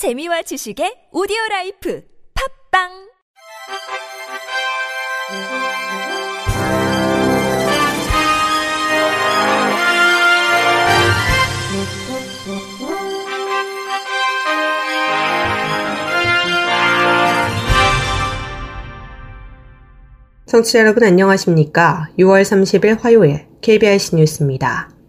[0.00, 2.02] 재미와 지식의 오디오 라이프
[2.72, 2.88] 팝빵
[20.46, 22.08] 청취자 여러분 안녕하십니까?
[22.18, 24.99] 6월 30일 화요일 KBIC 뉴스입니다.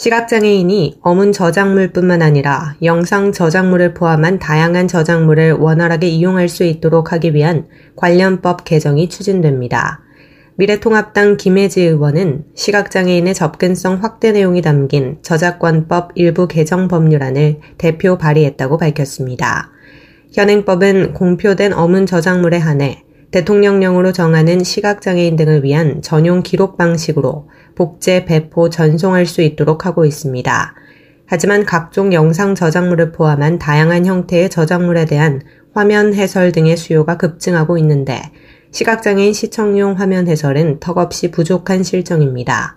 [0.00, 7.66] 시각장애인이 어문 저작물뿐만 아니라 영상 저작물을 포함한 다양한 저작물을 원활하게 이용할 수 있도록 하기 위한
[7.96, 10.00] 관련법 개정이 추진됩니다.
[10.54, 19.70] 미래통합당 김혜지 의원은 시각장애인의 접근성 확대 내용이 담긴 저작권법 일부 개정 법률안을 대표 발의했다고 밝혔습니다.
[20.32, 28.70] 현행법은 공표된 어문 저작물에 한해 대통령령으로 정하는 시각장애인 등을 위한 전용 기록 방식으로 복제, 배포,
[28.70, 30.74] 전송할 수 있도록 하고 있습니다.
[31.26, 38.20] 하지만 각종 영상 저작물을 포함한 다양한 형태의 저작물에 대한 화면 해설 등의 수요가 급증하고 있는데
[38.72, 42.74] 시각장애인 시청용 화면 해설은 턱없이 부족한 실정입니다.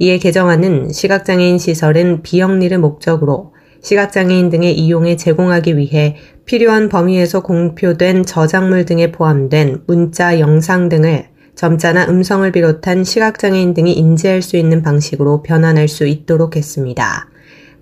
[0.00, 8.84] 이에 개정안은 시각장애인 시설은 비영리를 목적으로 시각장애인 등의 이용에 제공하기 위해 필요한 범위에서 공표된 저작물
[8.84, 15.88] 등에 포함된 문자, 영상 등을 점자나 음성을 비롯한 시각장애인 등이 인지할 수 있는 방식으로 변환할
[15.88, 17.28] 수 있도록 했습니다.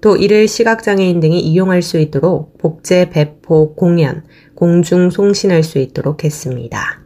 [0.00, 7.01] 또 이를 시각장애인 등이 이용할 수 있도록 복제, 배포, 공연, 공중 송신할 수 있도록 했습니다.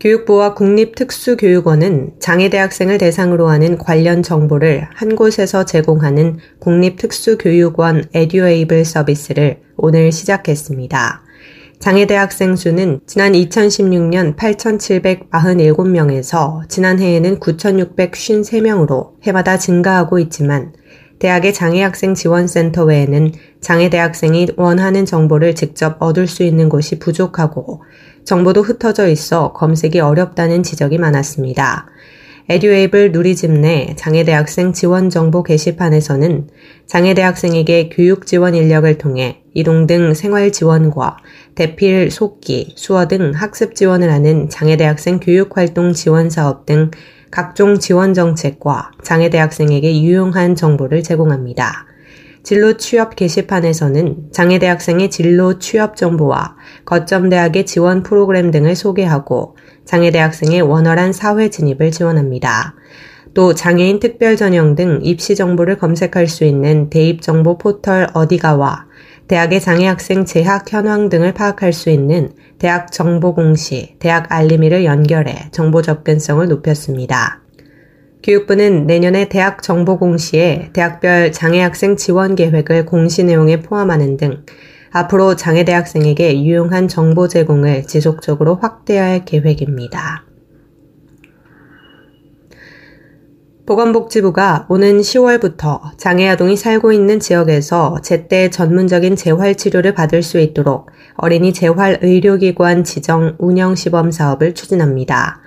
[0.00, 11.24] 교육부와 국립특수교육원은 장애대학생을 대상으로 하는 관련 정보를 한 곳에서 제공하는 국립특수교육원 에듀에이블 서비스를 오늘 시작했습니다.
[11.80, 20.74] 장애대학생 수는 지난 2016년 8,747명에서 지난해에는 9,653명으로 해마다 증가하고 있지만
[21.18, 27.82] 대학의 장애학생 지원센터 외에는 장애대학생이 원하는 정보를 직접 얻을 수 있는 곳이 부족하고
[28.28, 31.86] 정보도 흩어져 있어 검색이 어렵다는 지적이 많았습니다.
[32.50, 36.48] 에듀에이블 누리집 내 장애대학생 지원 정보 게시판에서는
[36.86, 41.16] 장애대학생에게 교육 지원 인력을 통해 이동 등 생활 지원과
[41.54, 46.90] 대필, 속기, 수어 등 학습 지원을 하는 장애대학생 교육활동 지원 사업 등
[47.30, 51.87] 각종 지원 정책과 장애대학생에게 유용한 정보를 제공합니다.
[52.48, 61.12] 진로 취업 게시판에서는 장애대학생의 진로 취업 정보와 거점 대학의 지원 프로그램 등을 소개하고 장애대학생의 원활한
[61.12, 62.74] 사회 진입을 지원합니다.
[63.34, 68.86] 또 장애인 특별 전형 등 입시 정보를 검색할 수 있는 대입 정보 포털 어디가와
[69.26, 75.82] 대학의 장애학생 재학 현황 등을 파악할 수 있는 대학 정보 공시, 대학 알림이를 연결해 정보
[75.82, 77.42] 접근성을 높였습니다.
[78.22, 84.44] 교육부는 내년에 대학 정보 공시에 대학별 장애 학생 지원 계획을 공시 내용에 포함하는 등
[84.90, 90.24] 앞으로 장애 대학생에게 유용한 정보 제공을 지속적으로 확대할 계획입니다.
[93.66, 100.90] 보건복지부가 오는 10월부터 장애 아동이 살고 있는 지역에서 제때 전문적인 재활 치료를 받을 수 있도록
[101.16, 105.42] 어린이 재활 의료기관 지정 운영 시범 사업을 추진합니다.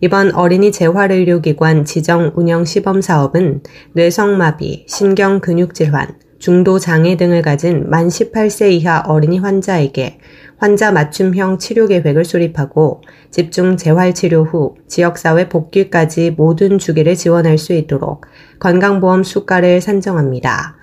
[0.00, 3.62] 이번 어린이 재활의료기관 지정 운영 시범 사업은
[3.94, 10.20] 뇌성마비, 신경근육질환, 중도 장애 등을 가진 만 18세 이하 어린이 환자에게
[10.56, 17.72] 환자 맞춤형 치료 계획을 수립하고 집중 재활 치료 후 지역사회 복귀까지 모든 주기를 지원할 수
[17.72, 18.24] 있도록
[18.60, 20.76] 건강보험 수가를 산정합니다.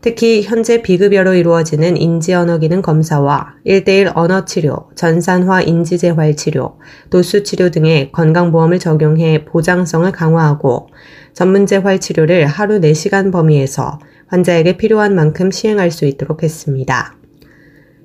[0.00, 6.78] 특히 현재 비급여로 이루어지는 인지 언어 기능 검사와 1대1 언어 치료, 전산화 인지 재활 치료,
[7.10, 10.88] 도수 치료 등의 건강보험을 적용해 보장성을 강화하고
[11.32, 13.98] 전문 재활 치료를 하루 4시간 범위에서
[14.28, 17.16] 환자에게 필요한 만큼 시행할 수 있도록 했습니다.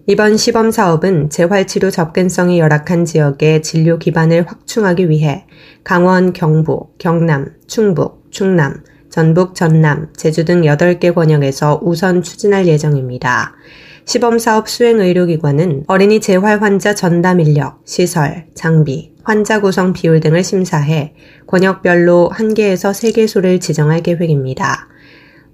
[0.06, 5.46] 이번 시범 사업은 재활치료 접근성이 열악한 지역의 진료 기반을 확충하기 위해
[5.86, 13.54] 강원, 경북, 경남, 충북, 충남, 전북, 전남, 제주 등 8개 권역에서 우선 추진할 예정입니다.
[14.06, 20.44] 시범 사업 수행 의료기관은 어린이 재활 환자 전담 인력, 시설, 장비, 환자 구성 비율 등을
[20.44, 21.14] 심사해
[21.46, 24.88] 권역별로 1개에서 3개소를 지정할 계획입니다.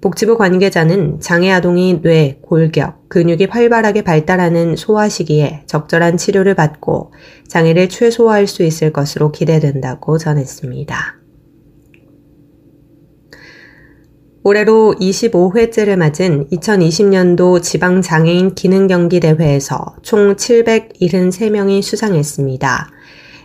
[0.00, 7.12] 복지부 관계자는 장애 아동이 뇌, 골격, 근육이 활발하게 발달하는 소아 시기에 적절한 치료를 받고
[7.48, 11.19] 장애를 최소화할 수 있을 것으로 기대된다고 전했습니다.
[14.42, 22.90] 올해로 25회째를 맞은 2020년도 지방장애인 기능경기대회에서 총 773명이 수상했습니다.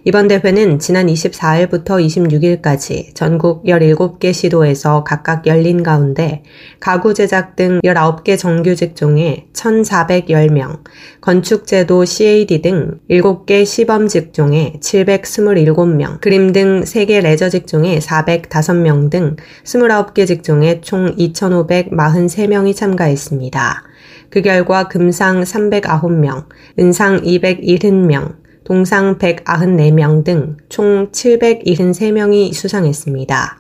[0.08, 6.44] 이번 대회는 지난 24일부터 26일까지 전국 17개 시도에서 각각 열린 가운데
[6.80, 10.84] 가구 제작 등 19개 정규 직종에 1,410명,
[11.22, 20.28] 건축제도 CAD 등 7개 시범 직종에 727명, 그림 등 3개 레저 직종에 405명 등 29개
[20.28, 23.84] 직종에 총 2,543명이 참가했습니다.
[24.30, 26.46] 그 결과 금상 309명,
[26.78, 33.58] 은상 270명, 동상 194명 등 총 773명이 수상했습니다.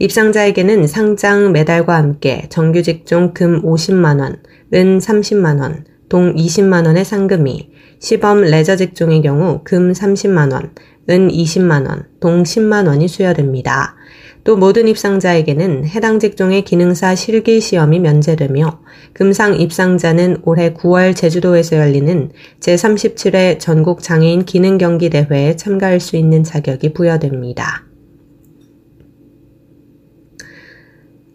[0.00, 4.38] 입상자에게는 상장 메달과 함께 정규 직종 금 50만원,
[4.74, 7.70] 은 30만원, 동 20만원의 상금이,
[8.00, 10.70] 시범 레저 직종의 경우 금 30만원,
[11.08, 13.94] 은 20만원, 동 10만원이 수여됩니다.
[14.44, 18.80] 또 모든 입상자에게는 해당 직종의 기능사 실기 시험이 면제되며
[19.12, 26.42] 금상 입상자는 올해 9월 제주도에서 열리는 제37회 전국 장애인 기능 경기 대회에 참가할 수 있는
[26.42, 27.84] 자격이 부여됩니다.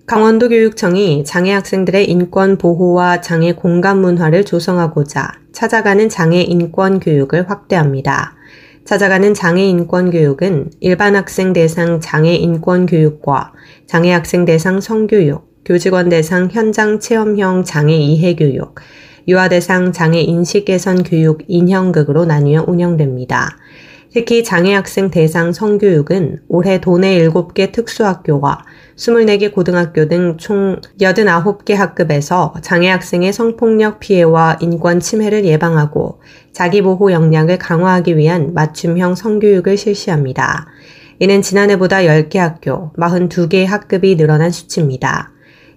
[0.07, 8.36] 강원도 교육청이 장애 학생들의 인권 보호와 장애 공감 문화를 조성하고자 찾아가는 장애 인권 교육을 확대합니다.
[8.86, 13.52] 찾아가는 장애 인권 교육은 일반 학생 대상 장애 인권 교육과
[13.88, 18.76] 장애 학생 대상 성교육, 교직원 대상 현장 체험형 장애 이해 교육,
[19.28, 23.58] 유아 대상 장애 인식 개선 교육 인형극으로 나뉘어 운영됩니다.
[24.14, 28.64] 특히 장애 학생 대상 성교육은 올해 도내 7개 특수학교와
[28.96, 36.22] 24개 고등학교 등 총 89개 학급에서 장애 학생의 성폭력 피해와 인권 침해를 예방하고
[36.56, 40.68] 자기보호 역량을 강화하기 위한 맞춤형 성교육을 실시합니다.
[41.19, 45.34] 이는 지난해보다 10개 학교, 42개 학급이 늘어난 수치입니다.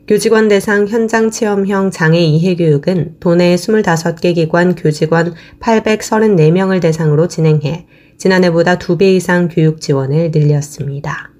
[0.06, 7.86] 교직원 대상 현장 체험형 장애 이해 교육은 도내 25개 기관 교직원 834명을 대상으로 진행해
[8.16, 11.32] 지난해보다 2배 이상 교육 지원을 늘렸습니다.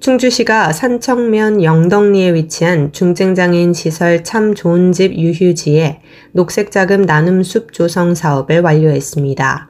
[0.00, 6.00] 충주시가 산청면 영덕리에 위치한 중증장애인 시설 참 좋은 집 유휴지에
[6.32, 9.68] 녹색자금 나눔숲 조성 사업을 완료했습니다.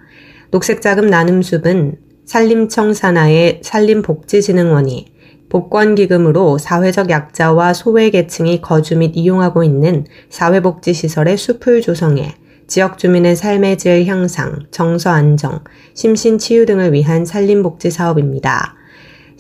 [0.53, 1.97] 녹색자금 나눔숲은
[2.27, 5.07] 산림청 산하의 산림복지진흥원이
[5.49, 12.37] 복권기금으로 사회적 약자와 소외계층이 거주 및 이용하고 있는 사회복지시설의 숲을 조성해
[12.69, 18.77] 지역 주민의 삶의 질 향상, 정서 안정, 심신 치유 등을 위한 산림복지 사업입니다.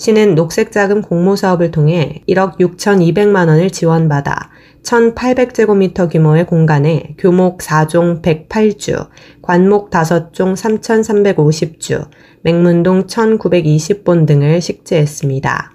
[0.00, 4.48] 시는 녹색자금 공모사업을 통해 1억 6,200만 원을 지원받아
[4.82, 9.08] 1,800제곱미터 규모의 공간에 교목 4종 108주,
[9.42, 12.08] 관목 5종 3,350주,
[12.40, 15.74] 맹문동 1,920본 등을 식재했습니다.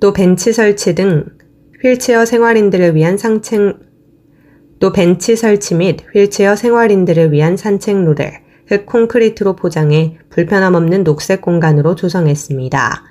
[0.00, 1.26] 또 벤치 설치 등
[1.80, 3.78] 휠체어 생활인들을 위한 상층
[4.80, 11.94] 또 벤치 설치 및 휠체어 생활인들을 위한 산책로를 흙 콘크리트로 포장해 불편함 없는 녹색 공간으로
[11.94, 13.02] 조성했습니다.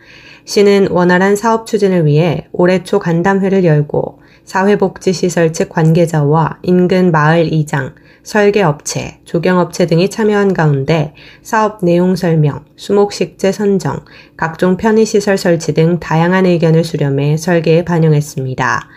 [0.46, 7.96] 시는 원활한 사업 추진을 위해 올해 초 간담회를 열고 사회복지시설 측 관계자와 인근 마을 이장,
[8.24, 14.06] 설계업체, 조경업체 등이 참여한 가운데 사업 내용 설명, 수목식재 선정,
[14.38, 18.88] 각종 편의시설 설치 등 다양한 의견을 수렴해 설계에 반영했습니다.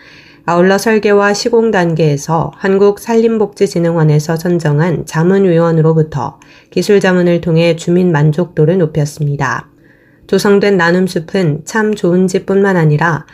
[0.45, 6.39] 아울러 설계와 시공 단계에서 한국산림복지진흥원에서 선정한 자문위원으로부터
[6.71, 9.69] 기술 자문을 통해 주민 만족도를 높였습니다.
[10.27, 13.25] 조성된 나눔숲은 참 좋은 집뿐만 아니라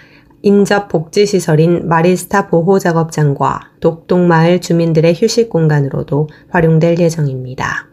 [0.41, 7.86] 인접 복지시설인 마리스타 보호작업장과 독동마을 주민들의 휴식 공간으로도 활용될 예정입니다.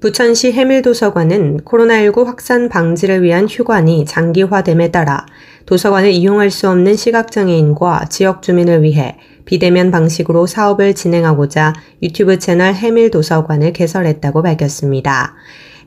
[0.00, 5.26] 부천시 해밀도서관은 코로나19 확산 방지를 위한 휴관이 장기화됨에 따라
[5.66, 11.72] 도서관을 이용할 수 없는 시각장애인과 지역 주민을 위해 비대면 방식으로 사업을 진행하고자
[12.04, 15.34] 유튜브 채널 해밀도서관을 개설했다고 밝혔습니다.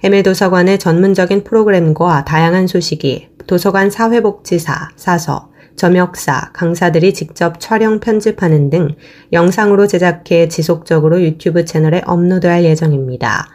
[0.03, 8.89] 해밀도서관의 전문적인 프로그램과 다양한 소식이 도서관 사회복지사, 사서, 점역사, 강사들이 직접 촬영 편집하는 등
[9.31, 13.47] 영상으로 제작해 지속적으로 유튜브 채널에 업로드할 예정입니다.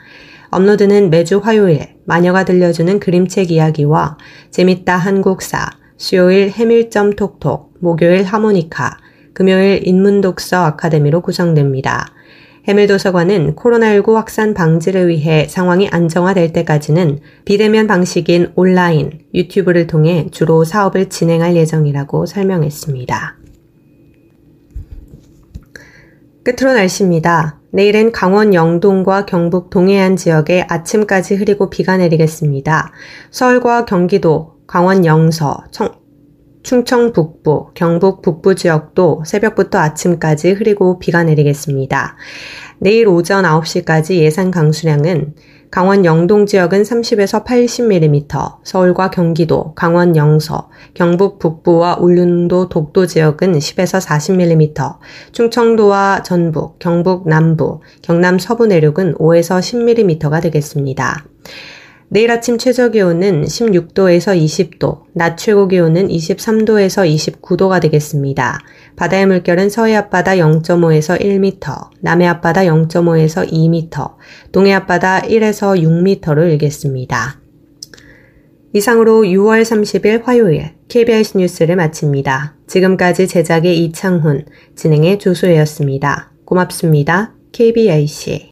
[0.50, 4.16] 업로드는 매주 화요일 마녀가 들려주는 그림책 이야기와
[4.50, 8.98] 재밌다 한국사, 수요일 해밀점 톡톡, 목요일 하모니카,
[9.32, 12.06] 금요일 인문독서 아카데미로 구성됩니다.
[12.68, 21.08] 해밀도서관은 코로나19 확산 방지를 위해 상황이 안정화될 때까지는 비대면 방식인 온라인, 유튜브를 통해 주로 사업을
[21.08, 23.36] 진행할 예정이라고 설명했습니다.
[26.42, 27.60] 끝으로 날씨입니다.
[27.76, 32.90] 내일은 강원 영동과 경북 동해안 지역에 아침까지 흐리고 비가 내리겠습니다.
[33.30, 35.90] 서울과 경기도, 강원 영서, 청,
[36.62, 42.16] 충청 북부, 경북 북부 지역도 새벽부터 아침까지 흐리고 비가 내리겠습니다.
[42.78, 45.34] 내일 오전 9시까지 예상 강수량은
[45.76, 54.00] 강원 영동 지역은 30에서 80mm, 서울과 경기도, 강원 영서, 경북 북부와 울릉도 독도 지역은 10에서
[54.00, 54.96] 40mm,
[55.32, 61.26] 충청도와 전북, 경북 남부, 경남 서부 내륙은 5에서 10mm가 되겠습니다.
[62.08, 68.60] 내일 아침 최저 기온은 16도에서 20도, 낮 최고 기온은 23도에서 29도가 되겠습니다.
[68.94, 74.14] 바다의 물결은 서해 앞바다 0.5에서 1m, 남해 앞바다 0.5에서 2m,
[74.52, 77.40] 동해 앞바다 1에서 6m로 일겠습니다.
[78.72, 82.56] 이상으로 6월 30일 화요일 KBS 뉴스를 마칩니다.
[82.66, 84.44] 지금까지 제작의 이창훈,
[84.76, 86.30] 진행의 조소혜였습니다.
[86.44, 87.32] 고맙습니다.
[87.52, 88.50] KBIC